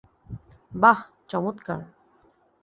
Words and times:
বাহ, 0.73 0.99
চমৎকার। 1.29 1.81